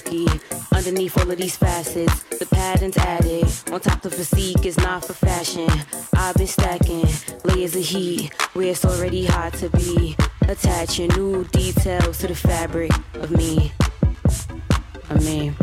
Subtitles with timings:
[0.00, 0.26] quirky.
[0.74, 3.44] Underneath all of these facets, the patterns added.
[3.72, 5.68] On top of the physique is not for fashion.
[6.14, 7.06] I've been stacking
[7.44, 10.16] layers of heat where it's already hot to be.
[10.48, 13.72] Attaching new details to the fabric of me.
[15.10, 15.56] I mean,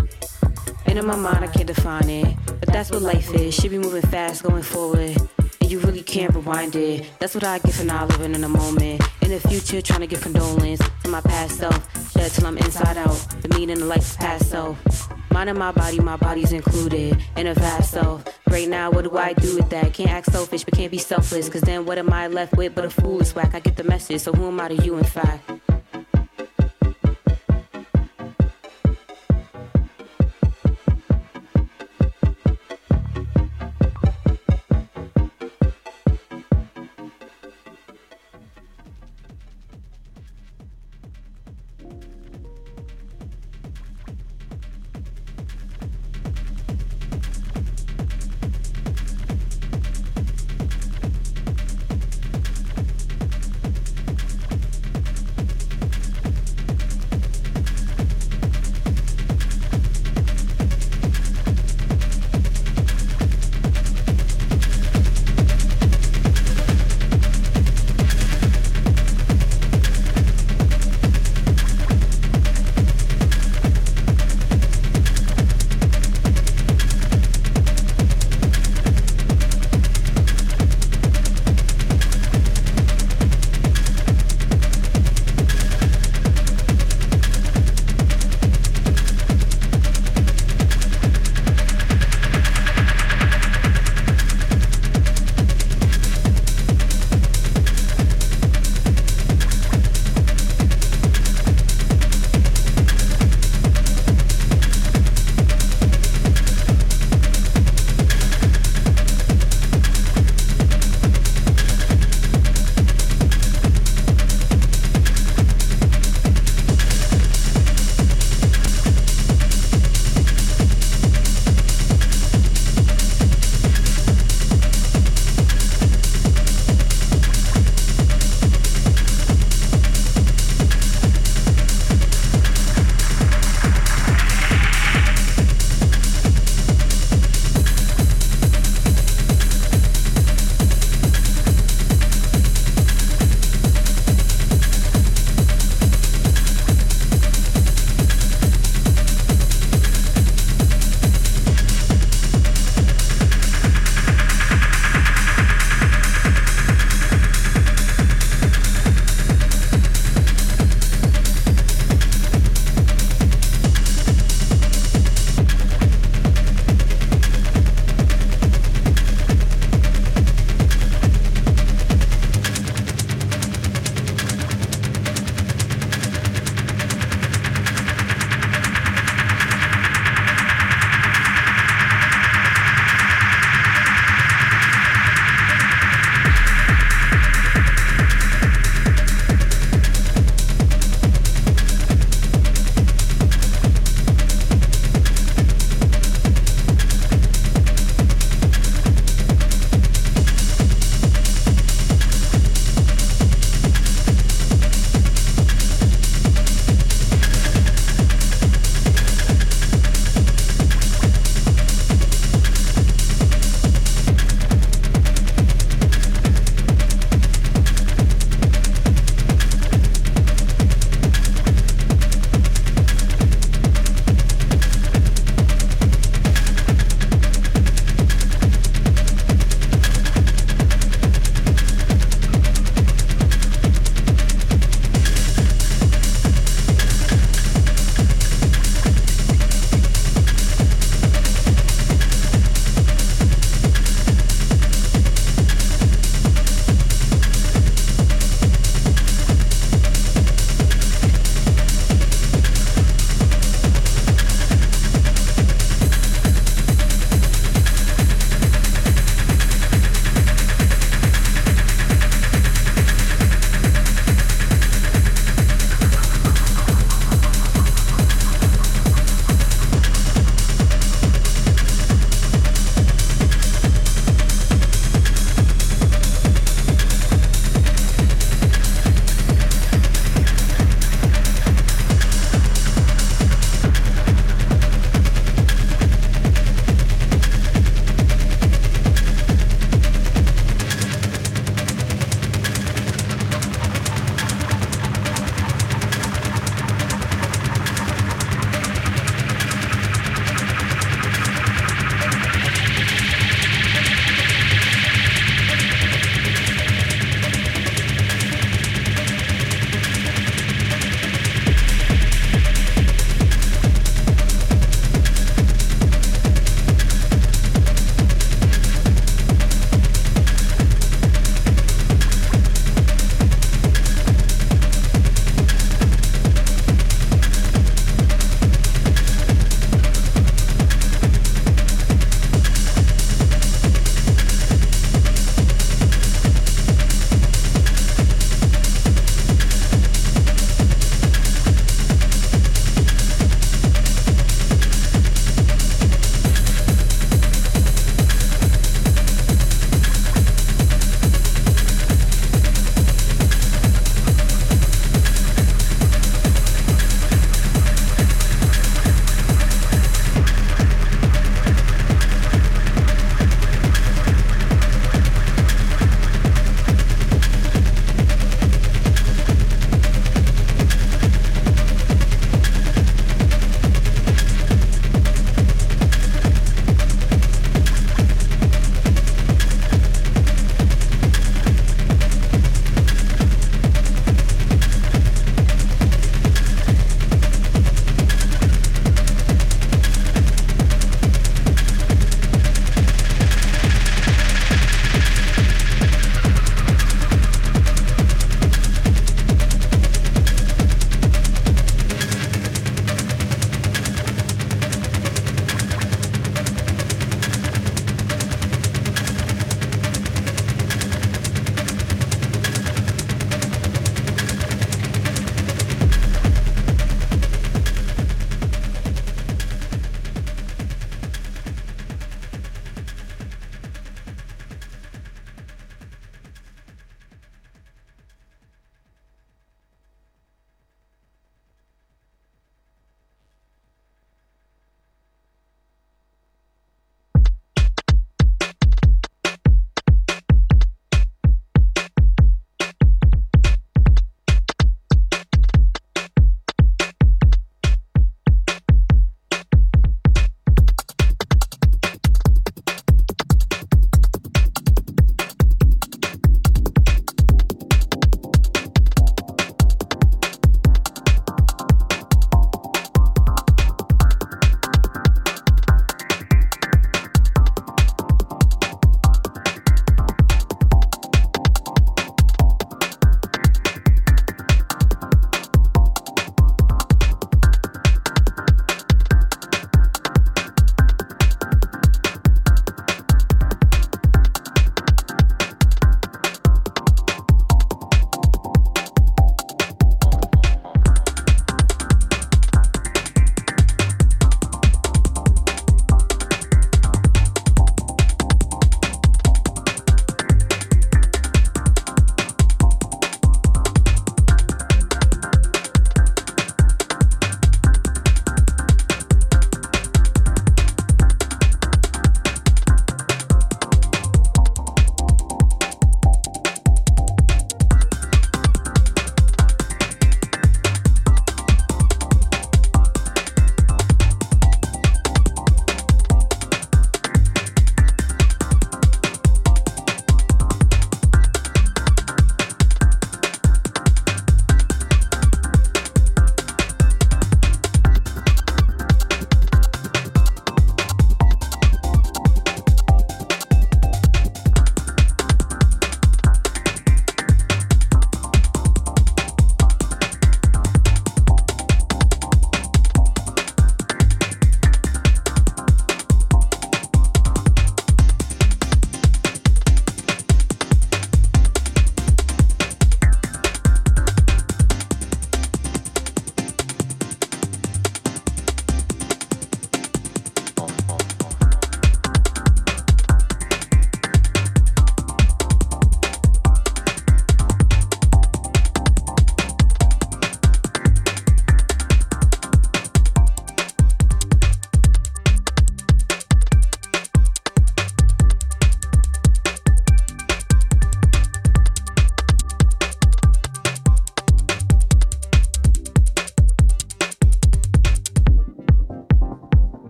[0.88, 2.36] ain't in my mind, I can't define it.
[2.46, 3.54] But that's what life is.
[3.56, 5.18] Should be moving fast going forward
[5.62, 7.10] And you really can't rewind it.
[7.20, 9.02] That's what I get for not living in the moment.
[9.24, 12.12] In the future, trying to give condolence to my past self.
[12.12, 13.16] Shed till I'm inside out.
[13.42, 14.78] The meaning of life's past self.
[15.36, 18.24] In my body, my body's included in a vast self.
[18.50, 19.94] Right now, what do I do with that?
[19.94, 21.50] Can't act selfish, but can't be selfless.
[21.50, 23.54] Cause then what am I left with but a foolish whack?
[23.54, 25.63] I get the message, so who am I to you, in fact?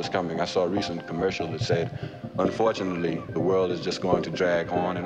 [0.00, 0.40] Is coming.
[0.40, 1.90] I saw a recent commercial that said,
[2.38, 4.96] unfortunately, the world is just going to drag on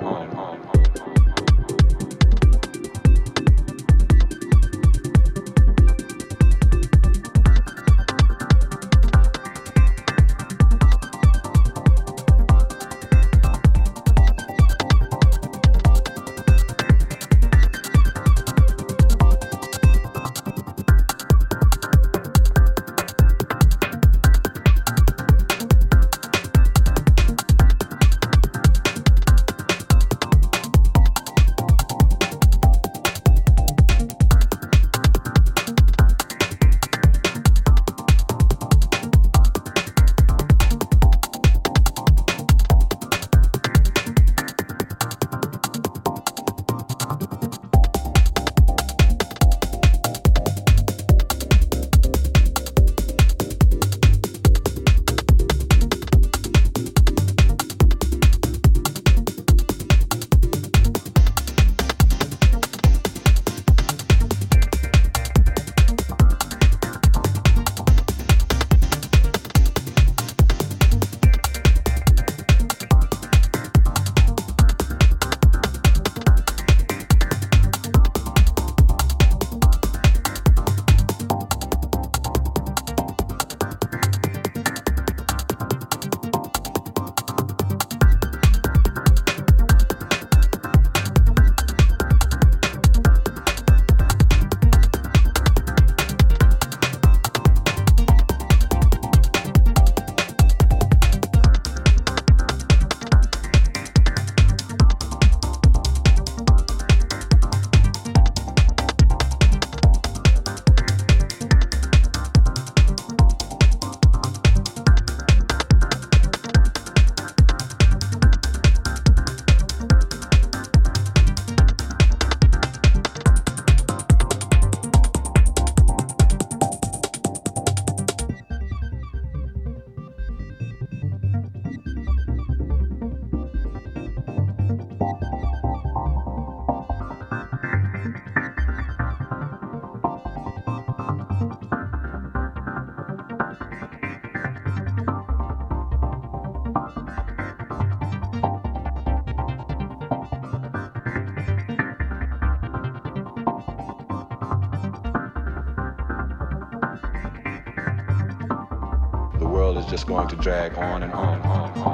[160.06, 161.44] going to drag on and on and
[161.76, 161.93] on.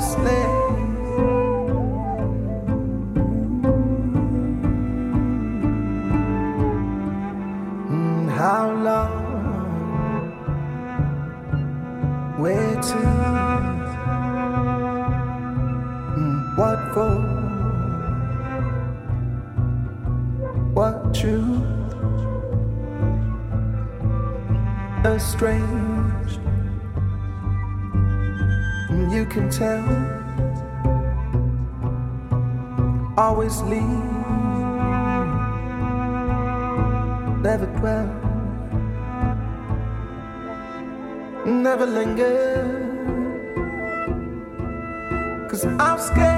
[0.00, 0.83] promised.
[33.54, 34.02] sleep.
[37.46, 38.08] Never dwell,
[41.46, 42.36] never linger.
[45.48, 46.33] Cause I'm scared.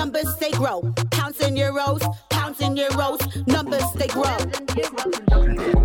[0.00, 0.80] numbers they grow.
[1.10, 2.00] Pounds and euros,
[2.62, 5.79] in your euros, numbers they grow.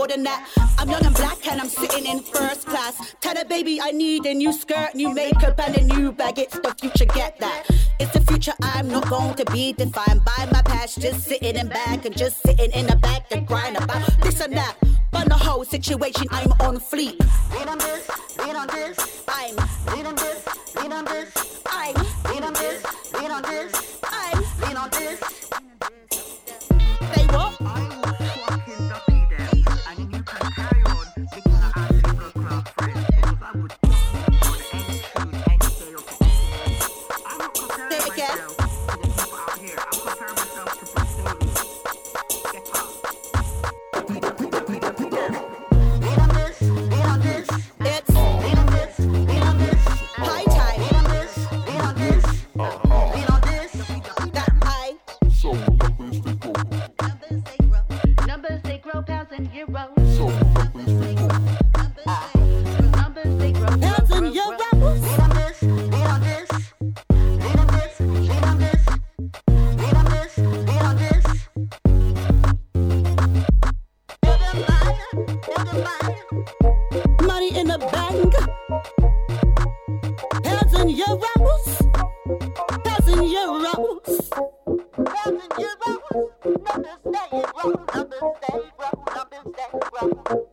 [0.00, 0.48] more than that.
[0.78, 2.94] I'm young and black and I'm sitting in first class.
[3.20, 6.38] Tell a baby, I need a new skirt, new makeup, and a new bag.
[6.38, 7.66] It's the future, get that.
[7.98, 11.02] It's the future, I'm not going to be defined by my past.
[11.02, 14.54] Just sitting in back and just sitting in the back and grind about this and
[14.54, 14.74] that.
[15.10, 17.16] But the whole situation, I'm on fleek.
[17.54, 19.22] Lean on this, lean on this.
[19.28, 19.56] I'm
[19.92, 20.40] lean on this,
[20.76, 21.60] lean on this.
[21.66, 21.94] I'm
[22.30, 23.89] lean on this, lean on this.
[77.70, 78.34] the bank.
[80.42, 81.66] Thousand euros.
[82.84, 84.10] Thousand euros.
[85.14, 86.00] Thousand euros.
[87.54, 87.76] Wrong.
[89.92, 90.12] Wrong.
[90.26, 90.49] Wrong.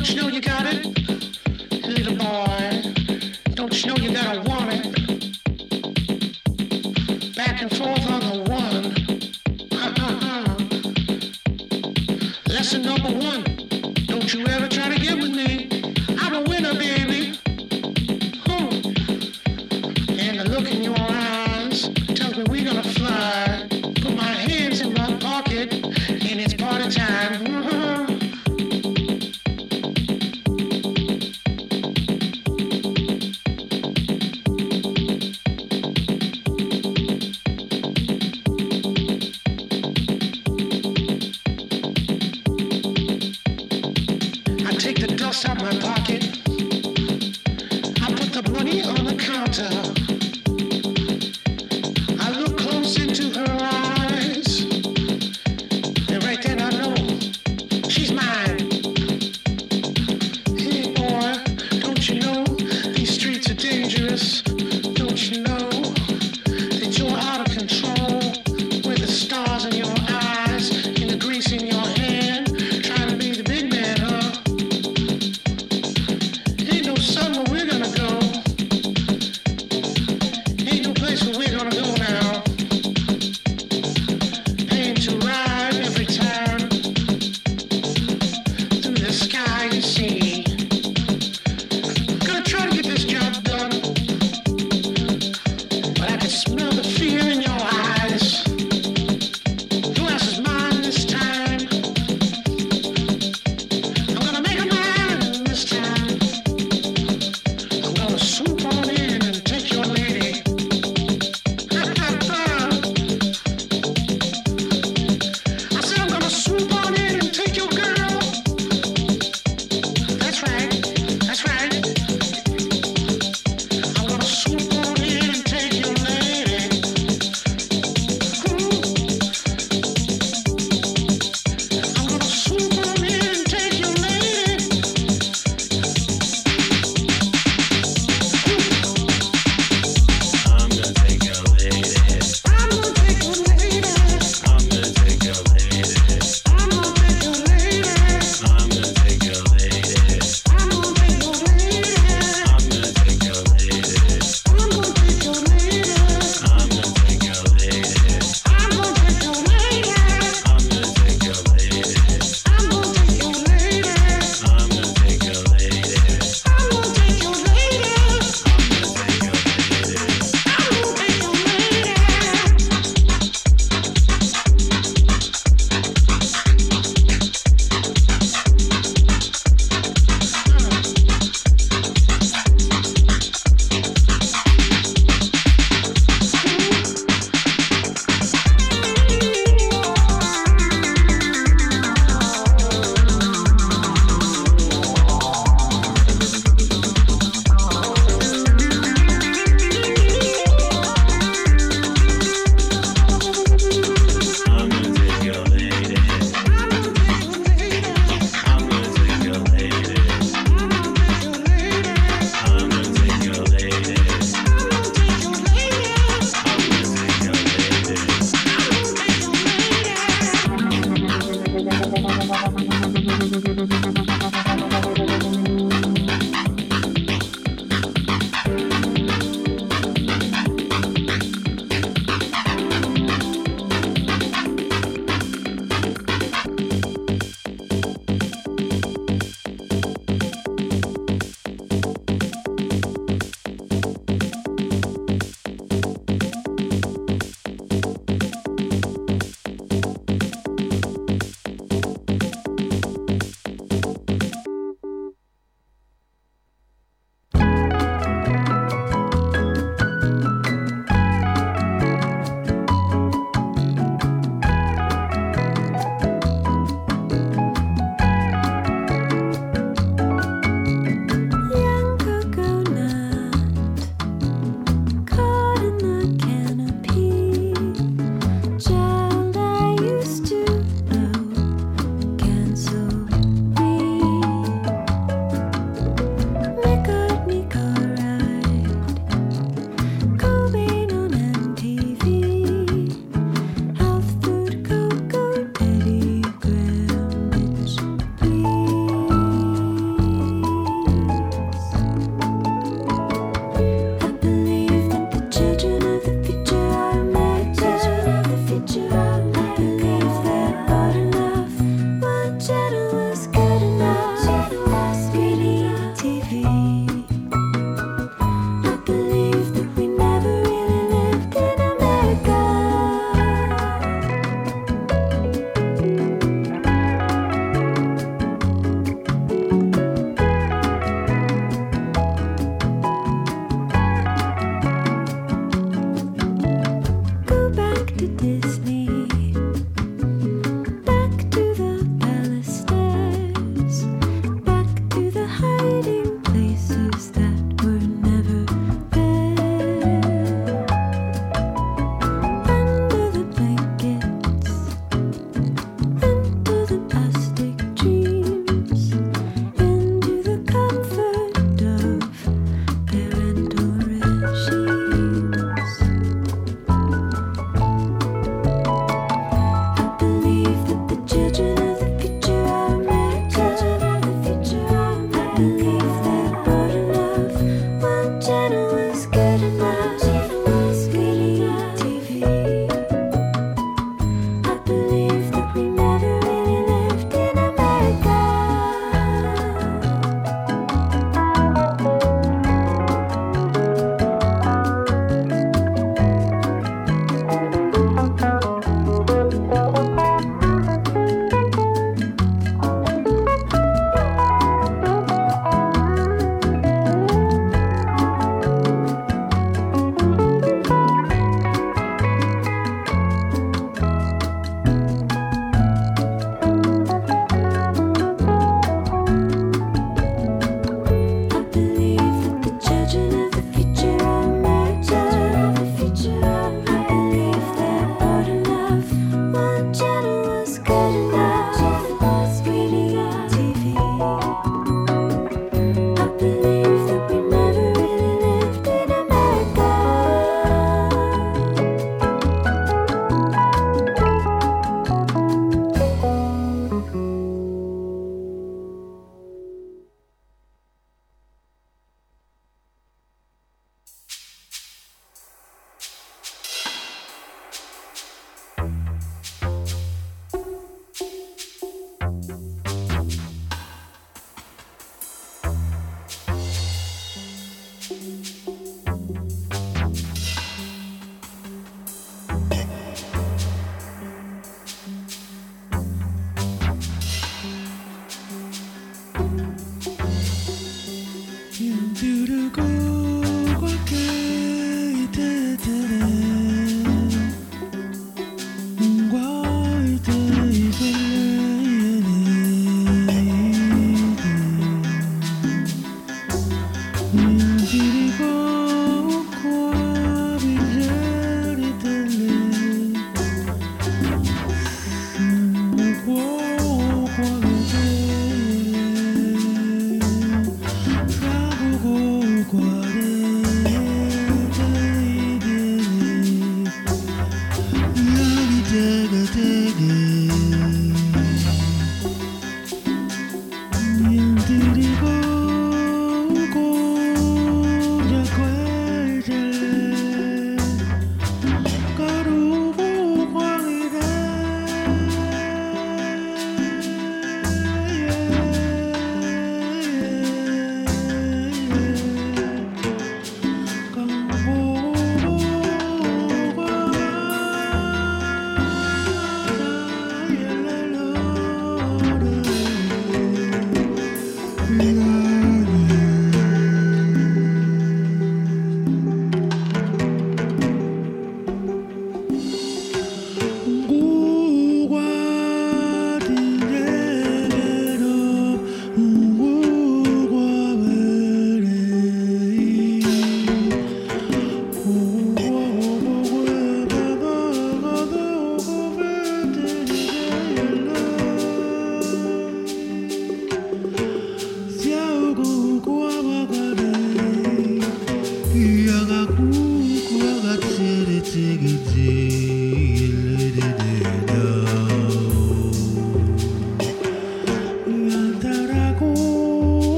[0.00, 0.86] Don't you know you got it?
[1.86, 2.89] Little boy,